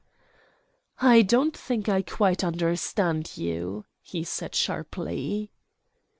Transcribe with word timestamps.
"I 0.99 1.21
don't 1.21 1.55
think 1.55 1.87
I 1.87 2.01
quite 2.01 2.43
understand 2.43 3.37
you," 3.37 3.85
he 4.01 4.23
said 4.23 4.55
sharply. 4.55 5.51